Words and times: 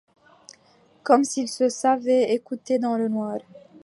Comme 1.03 1.23
s’il 1.23 1.47
se 1.47 1.69
savait 1.69 2.33
écouté 2.33 2.79
dans 2.79 2.97
le 2.97 3.07
noir. 3.07 3.37